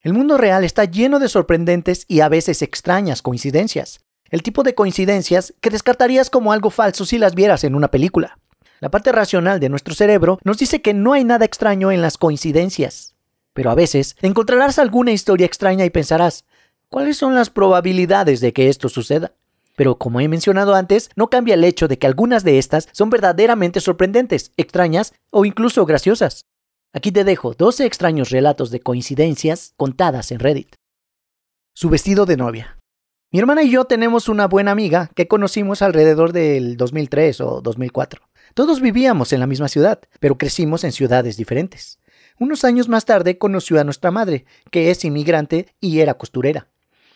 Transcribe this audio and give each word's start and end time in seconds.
El 0.00 0.12
mundo 0.12 0.38
real 0.38 0.62
está 0.62 0.84
lleno 0.84 1.18
de 1.18 1.28
sorprendentes 1.28 2.04
y 2.06 2.20
a 2.20 2.28
veces 2.28 2.62
extrañas 2.62 3.20
coincidencias. 3.20 3.98
El 4.30 4.44
tipo 4.44 4.62
de 4.62 4.76
coincidencias 4.76 5.54
que 5.60 5.70
descartarías 5.70 6.30
como 6.30 6.52
algo 6.52 6.70
falso 6.70 7.04
si 7.04 7.18
las 7.18 7.34
vieras 7.34 7.64
en 7.64 7.74
una 7.74 7.90
película. 7.90 8.38
La 8.78 8.92
parte 8.92 9.10
racional 9.10 9.58
de 9.58 9.68
nuestro 9.68 9.96
cerebro 9.96 10.38
nos 10.44 10.58
dice 10.58 10.82
que 10.82 10.94
no 10.94 11.14
hay 11.14 11.24
nada 11.24 11.44
extraño 11.44 11.90
en 11.90 12.00
las 12.00 12.16
coincidencias. 12.16 13.16
Pero 13.54 13.72
a 13.72 13.74
veces 13.74 14.14
encontrarás 14.22 14.78
alguna 14.78 15.10
historia 15.10 15.46
extraña 15.46 15.84
y 15.84 15.90
pensarás, 15.90 16.44
¿cuáles 16.88 17.16
son 17.16 17.34
las 17.34 17.50
probabilidades 17.50 18.40
de 18.40 18.52
que 18.52 18.68
esto 18.68 18.88
suceda? 18.88 19.32
Pero 19.74 19.98
como 19.98 20.20
he 20.20 20.28
mencionado 20.28 20.76
antes, 20.76 21.10
no 21.16 21.28
cambia 21.28 21.54
el 21.54 21.64
hecho 21.64 21.88
de 21.88 21.98
que 21.98 22.06
algunas 22.06 22.44
de 22.44 22.58
estas 22.58 22.88
son 22.92 23.10
verdaderamente 23.10 23.80
sorprendentes, 23.80 24.52
extrañas 24.56 25.12
o 25.30 25.44
incluso 25.44 25.84
graciosas. 25.86 26.46
Aquí 26.94 27.12
te 27.12 27.24
dejo 27.24 27.52
12 27.52 27.84
extraños 27.84 28.30
relatos 28.30 28.70
de 28.70 28.80
coincidencias 28.80 29.74
contadas 29.76 30.32
en 30.32 30.38
Reddit. 30.38 30.74
Su 31.74 31.90
vestido 31.90 32.24
de 32.24 32.38
novia. 32.38 32.78
Mi 33.30 33.40
hermana 33.40 33.62
y 33.62 33.70
yo 33.70 33.84
tenemos 33.84 34.30
una 34.30 34.48
buena 34.48 34.70
amiga 34.70 35.10
que 35.14 35.28
conocimos 35.28 35.82
alrededor 35.82 36.32
del 36.32 36.78
2003 36.78 37.42
o 37.42 37.60
2004. 37.60 38.22
Todos 38.54 38.80
vivíamos 38.80 39.34
en 39.34 39.40
la 39.40 39.46
misma 39.46 39.68
ciudad, 39.68 40.00
pero 40.18 40.38
crecimos 40.38 40.82
en 40.82 40.92
ciudades 40.92 41.36
diferentes. 41.36 41.98
Unos 42.38 42.64
años 42.64 42.88
más 42.88 43.04
tarde 43.04 43.36
conoció 43.36 43.78
a 43.78 43.84
nuestra 43.84 44.10
madre, 44.10 44.46
que 44.70 44.90
es 44.90 45.04
inmigrante 45.04 45.74
y 45.80 46.00
era 46.00 46.14
costurera. 46.14 46.68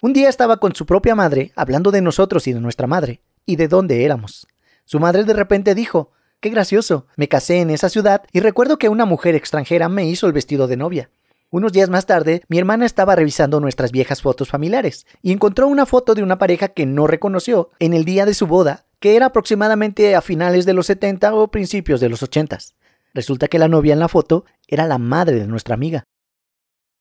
Un 0.02 0.12
día 0.12 0.28
estaba 0.28 0.58
con 0.58 0.74
su 0.74 0.84
propia 0.84 1.14
madre 1.14 1.50
hablando 1.56 1.90
de 1.90 2.02
nosotros 2.02 2.46
y 2.46 2.52
de 2.52 2.60
nuestra 2.60 2.86
madre, 2.86 3.22
y 3.46 3.56
de 3.56 3.68
dónde 3.68 4.04
éramos. 4.04 4.46
Su 4.84 5.00
madre 5.00 5.24
de 5.24 5.32
repente 5.32 5.74
dijo, 5.74 6.10
Qué 6.42 6.50
gracioso. 6.50 7.06
Me 7.14 7.28
casé 7.28 7.60
en 7.60 7.70
esa 7.70 7.88
ciudad 7.88 8.24
y 8.32 8.40
recuerdo 8.40 8.76
que 8.76 8.88
una 8.88 9.04
mujer 9.04 9.36
extranjera 9.36 9.88
me 9.88 10.06
hizo 10.06 10.26
el 10.26 10.32
vestido 10.32 10.66
de 10.66 10.76
novia. 10.76 11.08
Unos 11.50 11.72
días 11.72 11.88
más 11.88 12.04
tarde, 12.04 12.42
mi 12.48 12.58
hermana 12.58 12.84
estaba 12.84 13.14
revisando 13.14 13.60
nuestras 13.60 13.92
viejas 13.92 14.22
fotos 14.22 14.48
familiares 14.48 15.06
y 15.22 15.30
encontró 15.30 15.68
una 15.68 15.86
foto 15.86 16.16
de 16.16 16.22
una 16.24 16.38
pareja 16.38 16.66
que 16.66 16.84
no 16.84 17.06
reconoció 17.06 17.70
en 17.78 17.94
el 17.94 18.04
día 18.04 18.26
de 18.26 18.34
su 18.34 18.48
boda, 18.48 18.86
que 18.98 19.14
era 19.14 19.26
aproximadamente 19.26 20.16
a 20.16 20.20
finales 20.20 20.66
de 20.66 20.72
los 20.72 20.86
70 20.86 21.32
o 21.32 21.46
principios 21.46 22.00
de 22.00 22.08
los 22.08 22.24
80. 22.24 22.58
Resulta 23.14 23.46
que 23.46 23.60
la 23.60 23.68
novia 23.68 23.92
en 23.92 24.00
la 24.00 24.08
foto 24.08 24.44
era 24.66 24.88
la 24.88 24.98
madre 24.98 25.38
de 25.38 25.46
nuestra 25.46 25.76
amiga. 25.76 26.02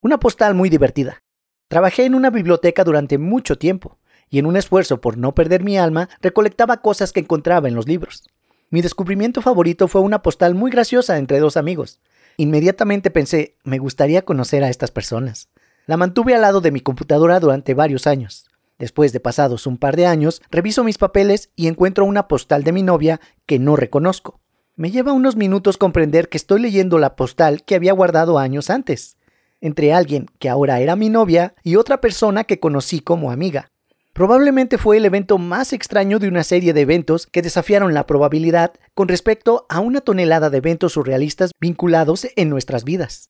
Una 0.03 0.19
postal 0.19 0.53
muy 0.53 0.69
divertida. 0.69 1.23
Trabajé 1.67 2.05
en 2.05 2.13
una 2.13 2.29
biblioteca 2.29 2.83
durante 2.83 3.17
mucho 3.17 3.57
tiempo 3.57 3.97
y 4.29 4.37
en 4.37 4.45
un 4.45 4.55
esfuerzo 4.55 5.01
por 5.01 5.17
no 5.17 5.33
perder 5.33 5.63
mi 5.63 5.79
alma 5.79 6.09
recolectaba 6.21 6.83
cosas 6.83 7.11
que 7.11 7.21
encontraba 7.21 7.67
en 7.67 7.73
los 7.73 7.87
libros. 7.87 8.23
Mi 8.71 8.81
descubrimiento 8.81 9.41
favorito 9.41 9.89
fue 9.89 9.99
una 9.99 10.21
postal 10.21 10.55
muy 10.55 10.71
graciosa 10.71 11.17
entre 11.17 11.39
dos 11.39 11.57
amigos. 11.57 11.99
Inmediatamente 12.37 13.11
pensé, 13.11 13.57
me 13.65 13.79
gustaría 13.79 14.21
conocer 14.23 14.63
a 14.63 14.69
estas 14.69 14.91
personas. 14.91 15.49
La 15.87 15.97
mantuve 15.97 16.35
al 16.35 16.41
lado 16.41 16.61
de 16.61 16.71
mi 16.71 16.79
computadora 16.79 17.41
durante 17.41 17.73
varios 17.73 18.07
años. 18.07 18.49
Después 18.79 19.11
de 19.11 19.19
pasados 19.19 19.67
un 19.67 19.77
par 19.77 19.97
de 19.97 20.05
años, 20.05 20.41
reviso 20.49 20.85
mis 20.85 20.97
papeles 20.97 21.49
y 21.57 21.67
encuentro 21.67 22.05
una 22.05 22.29
postal 22.29 22.63
de 22.63 22.71
mi 22.71 22.81
novia 22.81 23.19
que 23.45 23.59
no 23.59 23.75
reconozco. 23.75 24.39
Me 24.77 24.89
lleva 24.89 25.11
unos 25.11 25.35
minutos 25.35 25.77
comprender 25.77 26.29
que 26.29 26.37
estoy 26.37 26.61
leyendo 26.61 26.97
la 26.97 27.17
postal 27.17 27.65
que 27.65 27.75
había 27.75 27.91
guardado 27.91 28.39
años 28.39 28.69
antes, 28.69 29.17
entre 29.59 29.91
alguien 29.91 30.27
que 30.39 30.47
ahora 30.47 30.79
era 30.79 30.95
mi 30.95 31.09
novia 31.09 31.55
y 31.61 31.75
otra 31.75 31.99
persona 31.99 32.45
que 32.45 32.61
conocí 32.61 33.01
como 33.01 33.31
amiga. 33.31 33.70
Probablemente 34.13 34.77
fue 34.77 34.97
el 34.97 35.05
evento 35.05 35.37
más 35.37 35.71
extraño 35.71 36.19
de 36.19 36.27
una 36.27 36.43
serie 36.43 36.73
de 36.73 36.81
eventos 36.81 37.27
que 37.27 37.41
desafiaron 37.41 37.93
la 37.93 38.05
probabilidad 38.05 38.73
con 38.93 39.07
respecto 39.07 39.65
a 39.69 39.79
una 39.79 40.01
tonelada 40.01 40.49
de 40.49 40.57
eventos 40.57 40.93
surrealistas 40.93 41.51
vinculados 41.61 42.27
en 42.35 42.49
nuestras 42.49 42.83
vidas. 42.83 43.29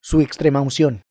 Su 0.00 0.20
extrema 0.20 0.60
unción. 0.60 1.02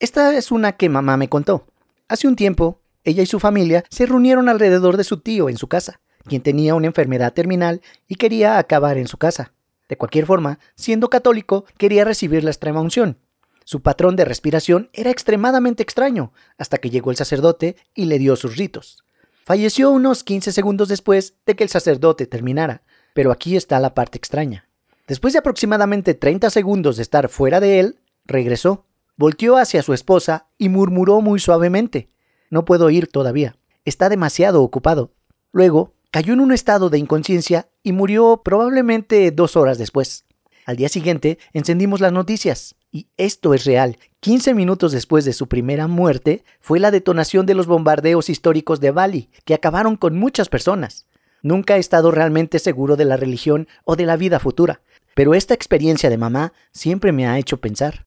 Esta 0.00 0.36
es 0.36 0.50
una 0.50 0.72
que 0.72 0.88
mamá 0.88 1.16
me 1.16 1.28
contó. 1.28 1.66
Hace 2.08 2.26
un 2.26 2.34
tiempo, 2.34 2.80
ella 3.04 3.22
y 3.22 3.26
su 3.26 3.38
familia 3.38 3.84
se 3.88 4.06
reunieron 4.06 4.48
alrededor 4.48 4.96
de 4.96 5.04
su 5.04 5.20
tío 5.20 5.48
en 5.48 5.56
su 5.56 5.68
casa, 5.68 6.00
quien 6.24 6.42
tenía 6.42 6.74
una 6.74 6.88
enfermedad 6.88 7.32
terminal 7.32 7.82
y 8.08 8.16
quería 8.16 8.58
acabar 8.58 8.98
en 8.98 9.06
su 9.06 9.16
casa. 9.16 9.52
De 9.88 9.96
cualquier 9.96 10.26
forma, 10.26 10.58
siendo 10.74 11.08
católico, 11.08 11.66
quería 11.78 12.04
recibir 12.04 12.42
la 12.42 12.50
extrema 12.50 12.80
unción, 12.80 13.18
su 13.64 13.82
patrón 13.82 14.16
de 14.16 14.24
respiración 14.24 14.90
era 14.92 15.10
extremadamente 15.10 15.82
extraño, 15.82 16.32
hasta 16.58 16.78
que 16.78 16.90
llegó 16.90 17.10
el 17.10 17.16
sacerdote 17.16 17.76
y 17.94 18.04
le 18.04 18.18
dio 18.18 18.36
sus 18.36 18.56
ritos. 18.56 19.04
Falleció 19.44 19.90
unos 19.90 20.24
15 20.24 20.52
segundos 20.52 20.88
después 20.88 21.34
de 21.44 21.56
que 21.56 21.64
el 21.64 21.70
sacerdote 21.70 22.26
terminara, 22.26 22.82
pero 23.14 23.32
aquí 23.32 23.56
está 23.56 23.78
la 23.80 23.94
parte 23.94 24.18
extraña. 24.18 24.68
Después 25.06 25.32
de 25.34 25.38
aproximadamente 25.38 26.14
30 26.14 26.48
segundos 26.50 26.96
de 26.96 27.02
estar 27.02 27.28
fuera 27.28 27.60
de 27.60 27.80
él, 27.80 28.00
regresó, 28.24 28.86
volteó 29.16 29.56
hacia 29.58 29.82
su 29.82 29.92
esposa 29.92 30.48
y 30.56 30.68
murmuró 30.68 31.20
muy 31.20 31.40
suavemente, 31.40 32.08
No 32.50 32.64
puedo 32.64 32.88
ir 32.90 33.08
todavía, 33.08 33.56
está 33.84 34.08
demasiado 34.08 34.62
ocupado. 34.62 35.12
Luego, 35.52 35.94
cayó 36.10 36.34
en 36.34 36.40
un 36.40 36.52
estado 36.52 36.88
de 36.88 36.98
inconsciencia 36.98 37.68
y 37.82 37.92
murió 37.92 38.42
probablemente 38.44 39.30
dos 39.30 39.56
horas 39.56 39.78
después. 39.78 40.24
Al 40.66 40.76
día 40.76 40.88
siguiente, 40.88 41.38
encendimos 41.52 42.00
las 42.00 42.12
noticias. 42.12 42.76
Y 42.90 43.08
esto 43.16 43.54
es 43.54 43.64
real. 43.64 43.98
15 44.20 44.54
minutos 44.54 44.92
después 44.92 45.24
de 45.24 45.32
su 45.32 45.48
primera 45.48 45.88
muerte 45.88 46.44
fue 46.60 46.80
la 46.80 46.90
detonación 46.90 47.44
de 47.44 47.54
los 47.54 47.66
bombardeos 47.66 48.30
históricos 48.30 48.80
de 48.80 48.90
Bali, 48.90 49.30
que 49.44 49.54
acabaron 49.54 49.96
con 49.96 50.16
muchas 50.16 50.48
personas. 50.48 51.06
Nunca 51.42 51.76
he 51.76 51.80
estado 51.80 52.10
realmente 52.10 52.58
seguro 52.58 52.96
de 52.96 53.04
la 53.04 53.16
religión 53.16 53.68
o 53.84 53.96
de 53.96 54.06
la 54.06 54.16
vida 54.16 54.38
futura, 54.38 54.80
pero 55.14 55.34
esta 55.34 55.52
experiencia 55.52 56.08
de 56.08 56.16
mamá 56.16 56.52
siempre 56.72 57.12
me 57.12 57.26
ha 57.26 57.38
hecho 57.38 57.60
pensar. 57.60 58.06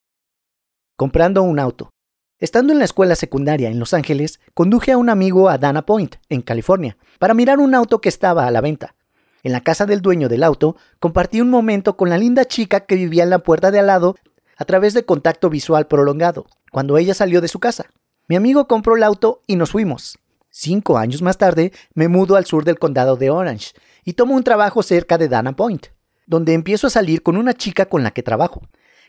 Comprando 0.96 1.44
un 1.44 1.60
auto. 1.60 1.92
Estando 2.40 2.74
en 2.74 2.80
la 2.80 2.86
escuela 2.86 3.16
secundaria 3.16 3.70
en 3.70 3.80
Los 3.80 3.94
Ángeles, 3.94 4.40
conduje 4.54 4.92
a 4.92 4.98
un 4.98 5.10
amigo 5.10 5.50
a 5.50 5.58
Dana 5.58 5.86
Point, 5.86 6.16
en 6.30 6.42
California, 6.42 6.98
para 7.20 7.34
mirar 7.34 7.60
un 7.60 7.76
auto 7.76 8.02
que 8.02 8.10
estaba 8.10 8.48
a 8.48 8.52
la 8.52 8.62
venta. 8.62 8.96
En 9.44 9.52
la 9.52 9.62
casa 9.62 9.86
del 9.86 10.02
dueño 10.02 10.30
del 10.30 10.44
auto, 10.44 10.76
compartí 11.00 11.42
un 11.42 11.50
momento 11.50 11.98
con 11.98 12.10
la 12.10 12.18
linda 12.18 12.46
chica 12.46 12.82
que 12.82 12.96
vivía 12.96 13.24
en 13.24 13.30
la 13.30 13.40
puerta 13.40 13.72
de 13.72 13.80
al 13.80 13.88
lado 13.88 14.16
a 14.58 14.66
través 14.66 14.94
de 14.94 15.06
contacto 15.06 15.50
visual 15.50 15.88
prolongado, 15.88 16.48
cuando 16.72 16.98
ella 16.98 17.14
salió 17.14 17.42
de 17.42 17.48
su 17.48 17.60
casa. 17.60 17.86
Mi 18.28 18.36
amigo 18.36 18.68
compró 18.68 18.96
el 18.96 19.04
auto 19.04 19.44
y 19.48 19.56
nos 19.56 19.72
fuimos. 19.72 20.18
Cinco 20.50 20.98
años 20.98 21.22
más 21.22 21.38
tarde 21.38 21.72
me 21.94 22.08
mudo 22.08 22.36
al 22.36 22.46
sur 22.46 22.66
del 22.66 22.80
condado 22.80 23.16
de 23.16 23.30
Orange 23.30 23.74
y 24.04 24.14
tomo 24.14 24.36
un 24.36 24.44
trabajo 24.44 24.82
cerca 24.82 25.18
de 25.18 25.28
Dana 25.28 25.56
Point, 25.56 25.88
donde 26.26 26.54
empiezo 26.54 26.88
a 26.88 26.90
salir 26.90 27.22
con 27.22 27.38
una 27.38 27.54
chica 27.54 27.86
con 27.86 28.04
la 28.04 28.12
que 28.12 28.24
trabajo. 28.24 28.64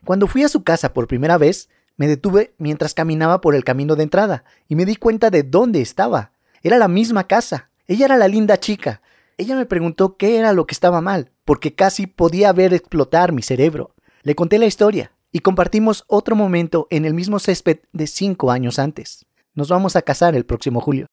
Cuando 0.05 0.27
fui 0.27 0.43
a 0.43 0.49
su 0.49 0.63
casa 0.63 0.93
por 0.93 1.09
primera 1.09 1.39
vez, 1.39 1.69
me 1.97 2.07
detuve 2.07 2.55
mientras 2.59 2.95
caminaba 2.95 3.41
por 3.41 3.55
el 3.55 3.65
camino 3.65 3.97
de 3.97 4.05
entrada 4.05 4.45
y 4.69 4.77
me 4.77 4.85
di 4.85 4.97
cuenta 4.97 5.31
de 5.31 5.43
dónde 5.43 5.81
estaba. 5.81 6.33
Era 6.63 6.79
la 6.79 6.89
misma 6.89 7.27
casa. 7.27 7.71
Ella 7.87 8.05
era 8.07 8.17
la 8.17 8.29
linda 8.29 8.59
chica. 8.59 9.03
Ella 9.39 9.55
me 9.55 9.67
preguntó 9.67 10.17
qué 10.17 10.37
era 10.37 10.53
lo 10.53 10.67
que 10.67 10.75
estaba 10.75 11.01
mal, 11.01 11.31
porque 11.45 11.73
casi 11.73 12.09
podía 12.09 12.53
ver 12.53 12.75
explotar 12.75 13.33
mi 13.33 13.43
cerebro. 13.43 13.95
Le 14.23 14.35
conté 14.35 14.59
la 14.59 14.67
historia 14.67 15.13
y 15.31 15.39
compartimos 15.39 16.05
otro 16.09 16.35
momento 16.35 16.89
en 16.91 17.05
el 17.05 17.15
mismo 17.15 17.39
césped 17.39 17.79
de 17.93 18.09
cinco 18.09 18.51
años 18.51 18.81
antes. 18.81 19.27
Nos 19.55 19.69
vamos 19.69 19.95
a 19.95 20.03
casar 20.03 20.35
el 20.35 20.45
próximo 20.45 20.81
julio. 20.81 21.07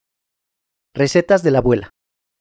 Recetas 0.95 1.43
de 1.43 1.51
la 1.51 1.59
abuela. 1.59 1.91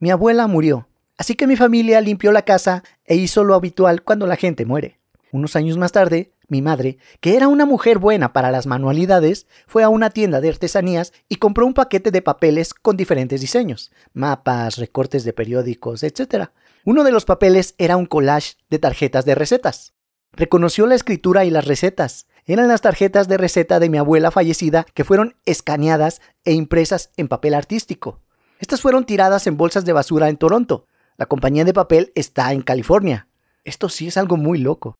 Mi 0.00 0.10
abuela 0.10 0.46
murió, 0.46 0.88
así 1.18 1.34
que 1.34 1.46
mi 1.46 1.54
familia 1.56 2.00
limpió 2.00 2.32
la 2.32 2.42
casa 2.42 2.82
e 3.04 3.16
hizo 3.16 3.44
lo 3.44 3.54
habitual 3.54 4.02
cuando 4.02 4.26
la 4.26 4.36
gente 4.36 4.64
muere. 4.64 5.00
Unos 5.32 5.54
años 5.54 5.76
más 5.76 5.92
tarde, 5.92 6.32
mi 6.48 6.62
madre, 6.62 6.98
que 7.20 7.36
era 7.36 7.48
una 7.48 7.66
mujer 7.66 7.98
buena 7.98 8.32
para 8.32 8.50
las 8.50 8.66
manualidades, 8.66 9.46
fue 9.66 9.82
a 9.82 9.88
una 9.88 10.10
tienda 10.10 10.40
de 10.40 10.48
artesanías 10.48 11.12
y 11.28 11.36
compró 11.36 11.66
un 11.66 11.74
paquete 11.74 12.10
de 12.10 12.22
papeles 12.22 12.74
con 12.74 12.96
diferentes 12.96 13.40
diseños, 13.40 13.92
mapas, 14.12 14.76
recortes 14.76 15.24
de 15.24 15.32
periódicos, 15.32 16.02
etc. 16.02 16.50
Uno 16.84 17.04
de 17.04 17.12
los 17.12 17.24
papeles 17.24 17.74
era 17.78 17.96
un 17.96 18.06
collage 18.06 18.54
de 18.70 18.78
tarjetas 18.78 19.24
de 19.24 19.34
recetas. 19.34 19.94
Reconoció 20.32 20.86
la 20.86 20.96
escritura 20.96 21.44
y 21.44 21.50
las 21.50 21.64
recetas. 21.64 22.26
Eran 22.44 22.68
las 22.68 22.80
tarjetas 22.80 23.28
de 23.28 23.38
receta 23.38 23.78
de 23.78 23.88
mi 23.88 23.98
abuela 23.98 24.30
fallecida 24.30 24.84
que 24.92 25.04
fueron 25.04 25.36
escaneadas 25.46 26.20
e 26.44 26.52
impresas 26.52 27.10
en 27.16 27.28
papel 27.28 27.54
artístico. 27.54 28.20
Estas 28.58 28.80
fueron 28.80 29.06
tiradas 29.06 29.46
en 29.46 29.56
bolsas 29.56 29.84
de 29.84 29.92
basura 29.92 30.28
en 30.28 30.36
Toronto. 30.36 30.86
La 31.16 31.26
compañía 31.26 31.64
de 31.64 31.72
papel 31.72 32.12
está 32.14 32.52
en 32.52 32.62
California. 32.62 33.28
Esto 33.64 33.88
sí 33.88 34.08
es 34.08 34.16
algo 34.16 34.36
muy 34.36 34.58
loco. 34.58 34.98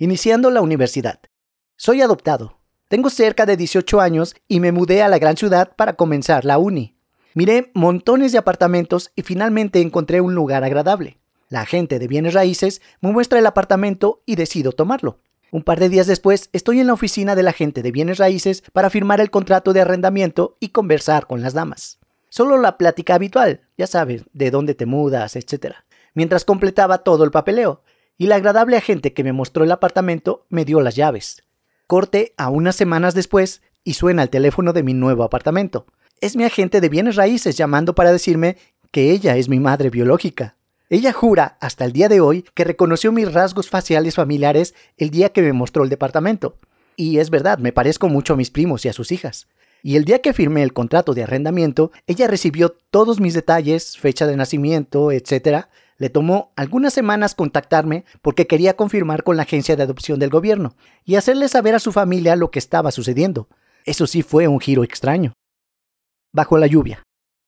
Iniciando 0.00 0.52
la 0.52 0.60
universidad. 0.60 1.18
Soy 1.76 2.02
adoptado. 2.02 2.60
Tengo 2.86 3.10
cerca 3.10 3.46
de 3.46 3.56
18 3.56 4.00
años 4.00 4.36
y 4.46 4.60
me 4.60 4.70
mudé 4.70 5.02
a 5.02 5.08
la 5.08 5.18
gran 5.18 5.36
ciudad 5.36 5.74
para 5.74 5.94
comenzar 5.94 6.44
la 6.44 6.58
uni. 6.58 6.96
Miré 7.34 7.72
montones 7.74 8.30
de 8.30 8.38
apartamentos 8.38 9.10
y 9.16 9.22
finalmente 9.22 9.80
encontré 9.80 10.20
un 10.20 10.36
lugar 10.36 10.62
agradable. 10.62 11.18
La 11.48 11.62
agente 11.62 11.98
de 11.98 12.06
bienes 12.06 12.34
raíces 12.34 12.80
me 13.00 13.10
muestra 13.10 13.40
el 13.40 13.46
apartamento 13.46 14.22
y 14.24 14.36
decido 14.36 14.70
tomarlo. 14.70 15.18
Un 15.50 15.64
par 15.64 15.80
de 15.80 15.88
días 15.88 16.06
después 16.06 16.48
estoy 16.52 16.78
en 16.78 16.86
la 16.86 16.92
oficina 16.92 17.34
del 17.34 17.48
agente 17.48 17.82
de 17.82 17.90
bienes 17.90 18.18
raíces 18.18 18.62
para 18.72 18.90
firmar 18.90 19.20
el 19.20 19.32
contrato 19.32 19.72
de 19.72 19.80
arrendamiento 19.80 20.56
y 20.60 20.68
conversar 20.68 21.26
con 21.26 21.42
las 21.42 21.54
damas. 21.54 21.98
Solo 22.28 22.56
la 22.58 22.78
plática 22.78 23.16
habitual, 23.16 23.62
ya 23.76 23.88
sabes, 23.88 24.22
de 24.32 24.52
dónde 24.52 24.76
te 24.76 24.86
mudas, 24.86 25.34
etc. 25.34 25.74
Mientras 26.14 26.44
completaba 26.44 26.98
todo 26.98 27.24
el 27.24 27.32
papeleo, 27.32 27.82
y 28.18 28.26
la 28.26 28.34
agradable 28.34 28.76
agente 28.76 29.14
que 29.14 29.24
me 29.24 29.32
mostró 29.32 29.64
el 29.64 29.72
apartamento 29.72 30.44
me 30.50 30.64
dio 30.64 30.80
las 30.80 30.96
llaves. 30.96 31.44
Corte 31.86 32.34
a 32.36 32.50
unas 32.50 32.76
semanas 32.76 33.14
después 33.14 33.62
y 33.84 33.94
suena 33.94 34.22
el 34.22 34.28
teléfono 34.28 34.72
de 34.72 34.82
mi 34.82 34.92
nuevo 34.92 35.22
apartamento. 35.22 35.86
Es 36.20 36.36
mi 36.36 36.44
agente 36.44 36.80
de 36.80 36.88
bienes 36.88 37.16
raíces 37.16 37.56
llamando 37.56 37.94
para 37.94 38.12
decirme 38.12 38.56
que 38.90 39.12
ella 39.12 39.36
es 39.36 39.48
mi 39.48 39.60
madre 39.60 39.88
biológica. 39.88 40.56
Ella 40.90 41.12
jura 41.12 41.58
hasta 41.60 41.84
el 41.84 41.92
día 41.92 42.08
de 42.08 42.20
hoy 42.20 42.44
que 42.54 42.64
reconoció 42.64 43.12
mis 43.12 43.32
rasgos 43.32 43.70
faciales 43.70 44.16
familiares 44.16 44.74
el 44.96 45.10
día 45.10 45.30
que 45.30 45.42
me 45.42 45.52
mostró 45.52 45.84
el 45.84 45.90
departamento. 45.90 46.58
Y 46.96 47.18
es 47.18 47.30
verdad, 47.30 47.58
me 47.58 47.72
parezco 47.72 48.08
mucho 48.08 48.32
a 48.32 48.36
mis 48.36 48.50
primos 48.50 48.84
y 48.84 48.88
a 48.88 48.92
sus 48.92 49.12
hijas. 49.12 49.46
Y 49.82 49.96
el 49.96 50.04
día 50.04 50.20
que 50.20 50.32
firmé 50.32 50.64
el 50.64 50.72
contrato 50.72 51.14
de 51.14 51.22
arrendamiento, 51.22 51.92
ella 52.06 52.26
recibió 52.26 52.76
todos 52.90 53.20
mis 53.20 53.34
detalles, 53.34 53.96
fecha 53.96 54.26
de 54.26 54.36
nacimiento, 54.36 55.12
etc. 55.12 55.68
Le 55.98 56.10
tomó 56.10 56.52
algunas 56.54 56.94
semanas 56.94 57.34
contactarme 57.34 58.04
porque 58.22 58.46
quería 58.46 58.76
confirmar 58.76 59.24
con 59.24 59.36
la 59.36 59.42
agencia 59.42 59.74
de 59.74 59.82
adopción 59.82 60.20
del 60.20 60.30
gobierno 60.30 60.76
y 61.04 61.16
hacerle 61.16 61.48
saber 61.48 61.74
a 61.74 61.80
su 61.80 61.90
familia 61.90 62.36
lo 62.36 62.52
que 62.52 62.60
estaba 62.60 62.92
sucediendo. 62.92 63.48
Eso 63.84 64.06
sí 64.06 64.22
fue 64.22 64.46
un 64.46 64.60
giro 64.60 64.84
extraño. 64.84 65.32
Bajo 66.32 66.56
la 66.56 66.68
lluvia. 66.68 67.02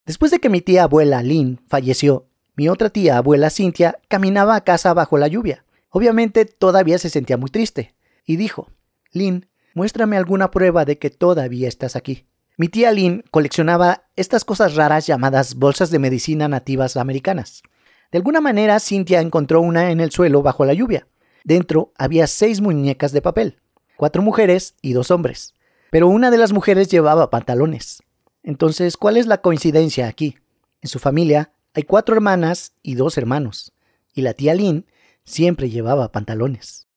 Después 0.04 0.32
de 0.32 0.40
que 0.40 0.48
mi 0.48 0.60
tía 0.60 0.84
abuela 0.84 1.22
Lynn 1.22 1.60
falleció, 1.68 2.26
mi 2.56 2.68
otra 2.68 2.90
tía 2.90 3.18
abuela 3.18 3.50
Cynthia 3.50 4.00
caminaba 4.08 4.56
a 4.56 4.64
casa 4.64 4.92
bajo 4.94 5.16
la 5.16 5.28
lluvia. 5.28 5.64
Obviamente 5.88 6.44
todavía 6.44 6.98
se 6.98 7.08
sentía 7.08 7.36
muy 7.36 7.50
triste 7.50 7.94
y 8.26 8.36
dijo, 8.36 8.68
Lynn, 9.12 9.46
muéstrame 9.74 10.16
alguna 10.16 10.50
prueba 10.50 10.84
de 10.84 10.98
que 10.98 11.10
todavía 11.10 11.68
estás 11.68 11.94
aquí. 11.94 12.26
Mi 12.56 12.68
tía 12.68 12.90
Lynn 12.90 13.22
coleccionaba 13.30 14.04
estas 14.16 14.44
cosas 14.44 14.74
raras 14.74 15.06
llamadas 15.06 15.54
bolsas 15.54 15.90
de 15.90 16.00
medicina 16.00 16.48
nativas 16.48 16.96
americanas. 16.96 17.62
De 18.12 18.18
alguna 18.18 18.40
manera, 18.40 18.80
Cynthia 18.80 19.20
encontró 19.20 19.60
una 19.60 19.90
en 19.90 20.00
el 20.00 20.10
suelo 20.10 20.42
bajo 20.42 20.64
la 20.64 20.74
lluvia. 20.74 21.06
Dentro 21.44 21.92
había 21.96 22.26
seis 22.26 22.60
muñecas 22.60 23.12
de 23.12 23.22
papel, 23.22 23.60
cuatro 23.96 24.22
mujeres 24.22 24.74
y 24.82 24.92
dos 24.92 25.10
hombres. 25.10 25.54
Pero 25.90 26.08
una 26.08 26.30
de 26.30 26.38
las 26.38 26.52
mujeres 26.52 26.88
llevaba 26.88 27.30
pantalones. 27.30 28.02
Entonces, 28.42 28.96
¿cuál 28.96 29.16
es 29.16 29.26
la 29.26 29.40
coincidencia 29.40 30.08
aquí? 30.08 30.36
En 30.82 30.88
su 30.88 30.98
familia 30.98 31.52
hay 31.74 31.84
cuatro 31.84 32.14
hermanas 32.14 32.72
y 32.82 32.94
dos 32.94 33.16
hermanos, 33.18 33.72
y 34.14 34.22
la 34.22 34.34
tía 34.34 34.54
Lynn 34.54 34.86
siempre 35.24 35.70
llevaba 35.70 36.10
pantalones. 36.10 36.88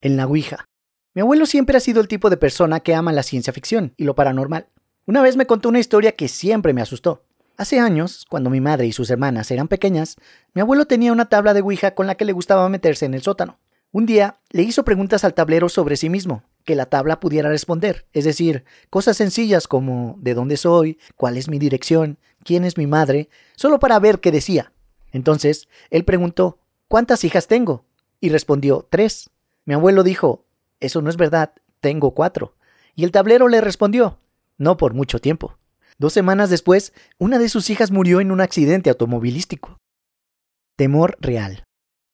El 0.00 0.16
Nahuija. 0.16 0.66
Mi 1.14 1.22
abuelo 1.22 1.46
siempre 1.46 1.76
ha 1.76 1.80
sido 1.80 2.00
el 2.00 2.08
tipo 2.08 2.30
de 2.30 2.36
persona 2.36 2.80
que 2.80 2.94
ama 2.94 3.12
la 3.12 3.22
ciencia 3.22 3.52
ficción 3.52 3.94
y 3.96 4.04
lo 4.04 4.14
paranormal. 4.14 4.68
Una 5.06 5.22
vez 5.22 5.36
me 5.36 5.46
contó 5.46 5.68
una 5.68 5.80
historia 5.80 6.12
que 6.12 6.28
siempre 6.28 6.74
me 6.74 6.82
asustó. 6.82 7.24
Hace 7.58 7.80
años, 7.80 8.24
cuando 8.30 8.50
mi 8.50 8.60
madre 8.60 8.86
y 8.86 8.92
sus 8.92 9.10
hermanas 9.10 9.50
eran 9.50 9.66
pequeñas, 9.66 10.14
mi 10.54 10.60
abuelo 10.60 10.86
tenía 10.86 11.12
una 11.12 11.28
tabla 11.28 11.54
de 11.54 11.60
Ouija 11.60 11.92
con 11.96 12.06
la 12.06 12.14
que 12.14 12.24
le 12.24 12.32
gustaba 12.32 12.68
meterse 12.68 13.04
en 13.04 13.14
el 13.14 13.22
sótano. 13.22 13.58
Un 13.90 14.06
día 14.06 14.38
le 14.50 14.62
hizo 14.62 14.84
preguntas 14.84 15.24
al 15.24 15.34
tablero 15.34 15.68
sobre 15.68 15.96
sí 15.96 16.08
mismo, 16.08 16.44
que 16.64 16.76
la 16.76 16.86
tabla 16.86 17.18
pudiera 17.18 17.48
responder, 17.48 18.06
es 18.12 18.24
decir, 18.24 18.64
cosas 18.90 19.16
sencillas 19.16 19.66
como 19.66 20.14
¿de 20.20 20.34
dónde 20.34 20.56
soy? 20.56 21.00
¿cuál 21.16 21.36
es 21.36 21.48
mi 21.48 21.58
dirección? 21.58 22.18
¿quién 22.44 22.64
es 22.64 22.76
mi 22.76 22.86
madre? 22.86 23.28
solo 23.56 23.80
para 23.80 23.98
ver 23.98 24.20
qué 24.20 24.30
decía. 24.30 24.72
Entonces, 25.10 25.68
él 25.90 26.04
preguntó 26.04 26.60
¿cuántas 26.86 27.24
hijas 27.24 27.48
tengo? 27.48 27.86
y 28.20 28.28
respondió 28.28 28.86
tres. 28.88 29.30
Mi 29.64 29.74
abuelo 29.74 30.04
dijo 30.04 30.44
eso 30.78 31.02
no 31.02 31.10
es 31.10 31.16
verdad, 31.16 31.54
tengo 31.80 32.14
cuatro. 32.14 32.54
Y 32.94 33.02
el 33.02 33.10
tablero 33.10 33.48
le 33.48 33.60
respondió, 33.60 34.20
no 34.58 34.76
por 34.76 34.94
mucho 34.94 35.18
tiempo. 35.18 35.58
Dos 36.00 36.12
semanas 36.12 36.48
después, 36.48 36.92
una 37.18 37.40
de 37.40 37.48
sus 37.48 37.70
hijas 37.70 37.90
murió 37.90 38.20
en 38.20 38.30
un 38.30 38.40
accidente 38.40 38.88
automovilístico. 38.88 39.78
Temor 40.76 41.16
real. 41.20 41.64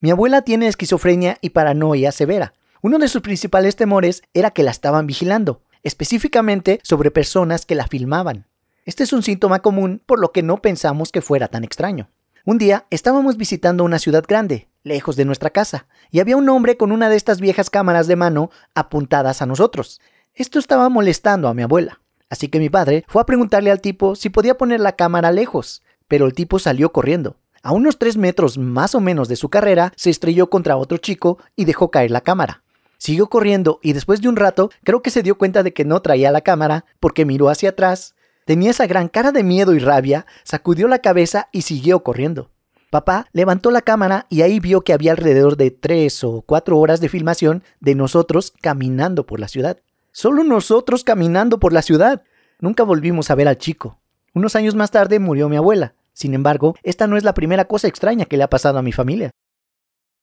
Mi 0.00 0.10
abuela 0.10 0.40
tiene 0.40 0.68
esquizofrenia 0.68 1.36
y 1.42 1.50
paranoia 1.50 2.10
severa. 2.10 2.54
Uno 2.80 2.98
de 2.98 3.08
sus 3.08 3.20
principales 3.20 3.76
temores 3.76 4.22
era 4.32 4.52
que 4.52 4.62
la 4.62 4.70
estaban 4.70 5.06
vigilando, 5.06 5.60
específicamente 5.82 6.80
sobre 6.82 7.10
personas 7.10 7.66
que 7.66 7.74
la 7.74 7.86
filmaban. 7.86 8.46
Este 8.86 9.02
es 9.02 9.12
un 9.12 9.22
síntoma 9.22 9.60
común 9.60 10.00
por 10.06 10.18
lo 10.18 10.32
que 10.32 10.42
no 10.42 10.62
pensamos 10.62 11.12
que 11.12 11.20
fuera 11.20 11.48
tan 11.48 11.62
extraño. 11.62 12.08
Un 12.46 12.56
día 12.56 12.86
estábamos 12.88 13.36
visitando 13.36 13.84
una 13.84 13.98
ciudad 13.98 14.24
grande, 14.26 14.68
lejos 14.82 15.16
de 15.16 15.26
nuestra 15.26 15.50
casa, 15.50 15.88
y 16.10 16.20
había 16.20 16.38
un 16.38 16.48
hombre 16.48 16.78
con 16.78 16.90
una 16.90 17.10
de 17.10 17.16
estas 17.16 17.38
viejas 17.38 17.68
cámaras 17.68 18.06
de 18.06 18.16
mano 18.16 18.50
apuntadas 18.74 19.42
a 19.42 19.46
nosotros. 19.46 20.00
Esto 20.34 20.58
estaba 20.58 20.88
molestando 20.88 21.48
a 21.48 21.54
mi 21.54 21.62
abuela, 21.62 22.00
así 22.34 22.48
que 22.48 22.58
mi 22.58 22.68
padre 22.68 23.04
fue 23.06 23.22
a 23.22 23.26
preguntarle 23.26 23.70
al 23.70 23.80
tipo 23.80 24.16
si 24.16 24.28
podía 24.28 24.58
poner 24.58 24.80
la 24.80 24.96
cámara 24.96 25.30
lejos, 25.30 25.82
pero 26.08 26.26
el 26.26 26.34
tipo 26.34 26.58
salió 26.58 26.90
corriendo. 26.90 27.36
A 27.62 27.72
unos 27.72 27.96
tres 27.96 28.16
metros 28.16 28.58
más 28.58 28.96
o 28.96 29.00
menos 29.00 29.28
de 29.28 29.36
su 29.36 29.48
carrera, 29.48 29.92
se 29.96 30.10
estrelló 30.10 30.50
contra 30.50 30.76
otro 30.76 30.98
chico 30.98 31.38
y 31.54 31.64
dejó 31.64 31.92
caer 31.92 32.10
la 32.10 32.22
cámara. 32.22 32.64
Siguió 32.98 33.28
corriendo 33.28 33.78
y 33.82 33.92
después 33.92 34.20
de 34.20 34.28
un 34.28 34.34
rato 34.34 34.70
creo 34.82 35.00
que 35.00 35.10
se 35.10 35.22
dio 35.22 35.38
cuenta 35.38 35.62
de 35.62 35.72
que 35.72 35.84
no 35.84 36.02
traía 36.02 36.32
la 36.32 36.40
cámara 36.40 36.84
porque 36.98 37.24
miró 37.24 37.48
hacia 37.50 37.70
atrás, 37.70 38.16
tenía 38.44 38.72
esa 38.72 38.88
gran 38.88 39.08
cara 39.08 39.30
de 39.30 39.44
miedo 39.44 39.72
y 39.72 39.78
rabia, 39.78 40.26
sacudió 40.42 40.88
la 40.88 40.98
cabeza 40.98 41.48
y 41.52 41.62
siguió 41.62 42.02
corriendo. 42.02 42.50
Papá 42.90 43.28
levantó 43.32 43.70
la 43.70 43.82
cámara 43.82 44.26
y 44.28 44.42
ahí 44.42 44.58
vio 44.58 44.80
que 44.80 44.92
había 44.92 45.12
alrededor 45.12 45.56
de 45.56 45.70
tres 45.70 46.24
o 46.24 46.42
cuatro 46.42 46.78
horas 46.78 47.00
de 47.00 47.08
filmación 47.08 47.62
de 47.80 47.94
nosotros 47.94 48.52
caminando 48.60 49.24
por 49.24 49.38
la 49.38 49.48
ciudad. 49.48 49.78
Solo 50.16 50.44
nosotros 50.44 51.02
caminando 51.02 51.58
por 51.58 51.72
la 51.72 51.82
ciudad. 51.82 52.22
Nunca 52.60 52.84
volvimos 52.84 53.32
a 53.32 53.34
ver 53.34 53.48
al 53.48 53.58
chico. 53.58 53.98
Unos 54.32 54.54
años 54.54 54.76
más 54.76 54.92
tarde 54.92 55.18
murió 55.18 55.48
mi 55.48 55.56
abuela. 55.56 55.96
Sin 56.12 56.34
embargo, 56.34 56.76
esta 56.84 57.08
no 57.08 57.16
es 57.16 57.24
la 57.24 57.34
primera 57.34 57.64
cosa 57.64 57.88
extraña 57.88 58.24
que 58.24 58.36
le 58.36 58.44
ha 58.44 58.48
pasado 58.48 58.78
a 58.78 58.82
mi 58.82 58.92
familia. 58.92 59.32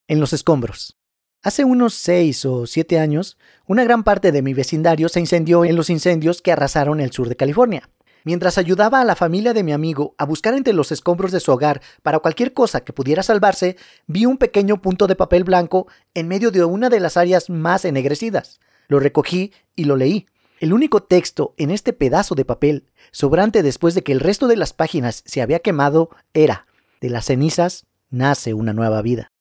En 0.07 0.21
los 0.21 0.31
escombros. 0.31 0.97
Hace 1.43 1.65
unos 1.65 1.93
seis 1.93 2.45
o 2.45 2.67
siete 2.67 2.99
años, 2.99 3.37
una 3.67 3.83
gran 3.83 4.05
parte 4.05 4.31
de 4.31 4.41
mi 4.41 4.53
vecindario 4.53 5.09
se 5.09 5.19
incendió 5.19 5.65
en 5.65 5.75
los 5.75 5.89
incendios 5.89 6.41
que 6.41 6.53
arrasaron 6.53 7.01
el 7.01 7.11
sur 7.11 7.27
de 7.27 7.35
California. 7.35 7.89
Mientras 8.23 8.57
ayudaba 8.57 9.01
a 9.01 9.05
la 9.05 9.17
familia 9.17 9.53
de 9.53 9.63
mi 9.63 9.73
amigo 9.73 10.15
a 10.17 10.23
buscar 10.23 10.53
entre 10.53 10.71
los 10.71 10.93
escombros 10.93 11.33
de 11.33 11.41
su 11.41 11.51
hogar 11.51 11.81
para 12.01 12.19
cualquier 12.19 12.53
cosa 12.53 12.79
que 12.79 12.93
pudiera 12.93 13.23
salvarse, 13.23 13.75
vi 14.07 14.25
un 14.25 14.37
pequeño 14.37 14.81
punto 14.81 15.07
de 15.07 15.17
papel 15.17 15.43
blanco 15.43 15.87
en 16.13 16.29
medio 16.29 16.49
de 16.49 16.63
una 16.63 16.89
de 16.89 17.01
las 17.01 17.17
áreas 17.17 17.49
más 17.49 17.83
ennegrecidas. 17.83 18.61
Lo 18.91 18.99
recogí 18.99 19.53
y 19.73 19.85
lo 19.85 19.95
leí. 19.95 20.25
El 20.59 20.73
único 20.73 21.01
texto 21.01 21.53
en 21.55 21.71
este 21.71 21.93
pedazo 21.93 22.35
de 22.35 22.43
papel, 22.43 22.89
sobrante 23.13 23.63
después 23.63 23.95
de 23.95 24.03
que 24.03 24.11
el 24.11 24.19
resto 24.19 24.49
de 24.49 24.57
las 24.57 24.73
páginas 24.73 25.23
se 25.25 25.41
había 25.41 25.59
quemado, 25.59 26.09
era, 26.33 26.67
de 26.99 27.09
las 27.09 27.23
cenizas 27.23 27.85
nace 28.09 28.53
una 28.53 28.73
nueva 28.73 29.01
vida. 29.01 29.31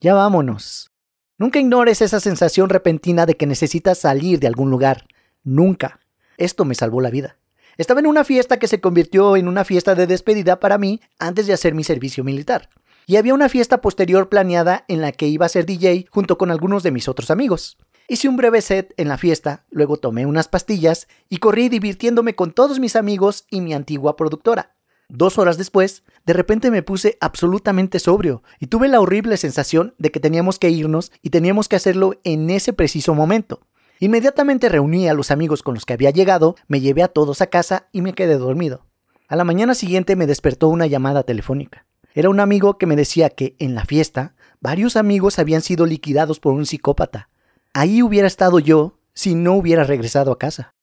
Ya 0.00 0.14
vámonos. 0.14 0.90
Nunca 1.36 1.58
ignores 1.58 2.00
esa 2.00 2.20
sensación 2.20 2.70
repentina 2.70 3.26
de 3.26 3.36
que 3.36 3.46
necesitas 3.46 3.98
salir 3.98 4.40
de 4.40 4.46
algún 4.46 4.70
lugar. 4.70 5.08
Nunca. 5.42 6.00
Esto 6.38 6.64
me 6.64 6.74
salvó 6.74 7.02
la 7.02 7.10
vida. 7.10 7.36
Estaba 7.76 8.00
en 8.00 8.06
una 8.06 8.24
fiesta 8.24 8.58
que 8.58 8.66
se 8.66 8.80
convirtió 8.80 9.36
en 9.36 9.46
una 9.46 9.66
fiesta 9.66 9.94
de 9.94 10.06
despedida 10.06 10.58
para 10.58 10.78
mí 10.78 11.02
antes 11.18 11.46
de 11.46 11.52
hacer 11.52 11.74
mi 11.74 11.84
servicio 11.84 12.24
militar. 12.24 12.70
Y 13.06 13.16
había 13.16 13.34
una 13.34 13.50
fiesta 13.50 13.82
posterior 13.82 14.30
planeada 14.30 14.86
en 14.88 15.02
la 15.02 15.12
que 15.12 15.26
iba 15.26 15.44
a 15.44 15.50
ser 15.50 15.66
DJ 15.66 16.06
junto 16.08 16.38
con 16.38 16.50
algunos 16.50 16.82
de 16.82 16.92
mis 16.92 17.08
otros 17.08 17.30
amigos. 17.30 17.76
Hice 18.06 18.28
un 18.28 18.36
breve 18.36 18.60
set 18.60 18.92
en 18.98 19.08
la 19.08 19.16
fiesta, 19.16 19.64
luego 19.70 19.96
tomé 19.96 20.26
unas 20.26 20.46
pastillas 20.46 21.08
y 21.30 21.38
corrí 21.38 21.70
divirtiéndome 21.70 22.34
con 22.34 22.52
todos 22.52 22.78
mis 22.78 22.96
amigos 22.96 23.46
y 23.50 23.62
mi 23.62 23.72
antigua 23.72 24.14
productora. 24.14 24.74
Dos 25.08 25.38
horas 25.38 25.56
después, 25.56 26.02
de 26.26 26.34
repente 26.34 26.70
me 26.70 26.82
puse 26.82 27.16
absolutamente 27.22 27.98
sobrio 27.98 28.42
y 28.60 28.66
tuve 28.66 28.88
la 28.88 29.00
horrible 29.00 29.38
sensación 29.38 29.94
de 29.96 30.10
que 30.10 30.20
teníamos 30.20 30.58
que 30.58 30.68
irnos 30.68 31.12
y 31.22 31.30
teníamos 31.30 31.66
que 31.66 31.76
hacerlo 31.76 32.20
en 32.24 32.50
ese 32.50 32.74
preciso 32.74 33.14
momento. 33.14 33.66
Inmediatamente 34.00 34.68
reuní 34.68 35.08
a 35.08 35.14
los 35.14 35.30
amigos 35.30 35.62
con 35.62 35.72
los 35.72 35.86
que 35.86 35.94
había 35.94 36.10
llegado, 36.10 36.56
me 36.68 36.80
llevé 36.80 37.02
a 37.02 37.08
todos 37.08 37.40
a 37.40 37.46
casa 37.46 37.88
y 37.90 38.02
me 38.02 38.12
quedé 38.12 38.36
dormido. 38.36 38.84
A 39.28 39.36
la 39.36 39.44
mañana 39.44 39.74
siguiente 39.74 40.14
me 40.14 40.26
despertó 40.26 40.68
una 40.68 40.86
llamada 40.86 41.22
telefónica. 41.22 41.86
Era 42.12 42.28
un 42.28 42.40
amigo 42.40 42.76
que 42.76 42.86
me 42.86 42.96
decía 42.96 43.30
que 43.30 43.56
en 43.58 43.74
la 43.74 43.86
fiesta 43.86 44.34
varios 44.60 44.96
amigos 44.96 45.38
habían 45.38 45.62
sido 45.62 45.86
liquidados 45.86 46.38
por 46.38 46.52
un 46.52 46.66
psicópata. 46.66 47.30
Ahí 47.76 48.04
hubiera 48.04 48.28
estado 48.28 48.60
yo 48.60 49.00
si 49.14 49.34
no 49.34 49.54
hubiera 49.54 49.82
regresado 49.82 50.30
a 50.30 50.38
casa. 50.38 50.76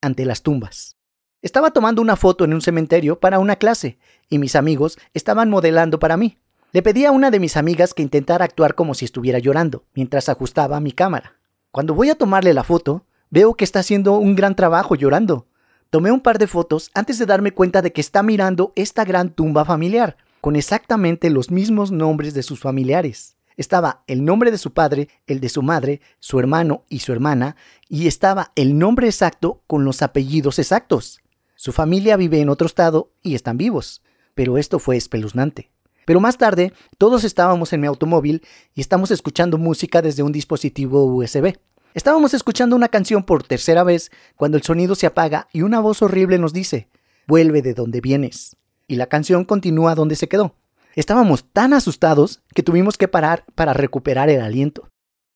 Ante 0.00 0.24
las 0.24 0.42
tumbas. 0.42 0.96
Estaba 1.42 1.72
tomando 1.72 2.00
una 2.00 2.14
foto 2.14 2.44
en 2.44 2.54
un 2.54 2.60
cementerio 2.60 3.18
para 3.18 3.40
una 3.40 3.56
clase 3.56 3.98
y 4.28 4.38
mis 4.38 4.54
amigos 4.54 4.98
estaban 5.14 5.50
modelando 5.50 5.98
para 5.98 6.16
mí. 6.16 6.38
Le 6.70 6.82
pedí 6.82 7.06
a 7.06 7.10
una 7.10 7.32
de 7.32 7.40
mis 7.40 7.56
amigas 7.56 7.92
que 7.92 8.02
intentara 8.02 8.44
actuar 8.44 8.76
como 8.76 8.94
si 8.94 9.04
estuviera 9.04 9.40
llorando 9.40 9.84
mientras 9.94 10.28
ajustaba 10.28 10.78
mi 10.78 10.92
cámara. 10.92 11.40
Cuando 11.72 11.92
voy 11.92 12.08
a 12.10 12.14
tomarle 12.14 12.54
la 12.54 12.62
foto, 12.62 13.04
veo 13.30 13.54
que 13.54 13.64
está 13.64 13.80
haciendo 13.80 14.12
un 14.12 14.36
gran 14.36 14.54
trabajo 14.54 14.94
llorando. 14.94 15.48
Tomé 15.90 16.12
un 16.12 16.20
par 16.20 16.38
de 16.38 16.46
fotos 16.46 16.92
antes 16.94 17.18
de 17.18 17.26
darme 17.26 17.50
cuenta 17.50 17.82
de 17.82 17.92
que 17.92 18.00
está 18.00 18.22
mirando 18.22 18.72
esta 18.76 19.04
gran 19.04 19.30
tumba 19.30 19.64
familiar, 19.64 20.18
con 20.40 20.54
exactamente 20.54 21.30
los 21.30 21.50
mismos 21.50 21.90
nombres 21.90 22.32
de 22.32 22.44
sus 22.44 22.60
familiares. 22.60 23.35
Estaba 23.56 24.04
el 24.06 24.24
nombre 24.24 24.50
de 24.50 24.58
su 24.58 24.72
padre, 24.72 25.08
el 25.26 25.40
de 25.40 25.48
su 25.48 25.62
madre, 25.62 26.00
su 26.18 26.38
hermano 26.38 26.84
y 26.88 26.98
su 26.98 27.12
hermana, 27.12 27.56
y 27.88 28.06
estaba 28.06 28.52
el 28.54 28.78
nombre 28.78 29.06
exacto 29.06 29.62
con 29.66 29.84
los 29.84 30.02
apellidos 30.02 30.58
exactos. 30.58 31.20
Su 31.54 31.72
familia 31.72 32.16
vive 32.16 32.40
en 32.40 32.50
otro 32.50 32.66
estado 32.66 33.12
y 33.22 33.34
están 33.34 33.56
vivos, 33.56 34.02
pero 34.34 34.58
esto 34.58 34.78
fue 34.78 34.96
espeluznante. 34.96 35.70
Pero 36.04 36.20
más 36.20 36.36
tarde, 36.36 36.72
todos 36.98 37.24
estábamos 37.24 37.72
en 37.72 37.80
mi 37.80 37.86
automóvil 37.86 38.42
y 38.74 38.80
estamos 38.80 39.10
escuchando 39.10 39.58
música 39.58 40.02
desde 40.02 40.22
un 40.22 40.32
dispositivo 40.32 41.04
USB. 41.04 41.58
Estábamos 41.94 42.34
escuchando 42.34 42.76
una 42.76 42.88
canción 42.88 43.24
por 43.24 43.42
tercera 43.42 43.82
vez 43.82 44.10
cuando 44.36 44.58
el 44.58 44.62
sonido 44.62 44.94
se 44.94 45.06
apaga 45.06 45.48
y 45.52 45.62
una 45.62 45.80
voz 45.80 46.02
horrible 46.02 46.38
nos 46.38 46.52
dice, 46.52 46.90
vuelve 47.26 47.62
de 47.62 47.72
donde 47.72 48.02
vienes. 48.02 48.56
Y 48.86 48.96
la 48.96 49.06
canción 49.06 49.46
continúa 49.46 49.94
donde 49.94 50.14
se 50.14 50.28
quedó. 50.28 50.54
Estábamos 50.96 51.44
tan 51.52 51.74
asustados 51.74 52.42
que 52.54 52.62
tuvimos 52.62 52.96
que 52.96 53.06
parar 53.06 53.44
para 53.54 53.74
recuperar 53.74 54.30
el 54.30 54.40
aliento. 54.40 54.88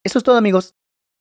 Eso 0.02 0.16
es 0.16 0.24
todo 0.24 0.38
amigos. 0.38 0.74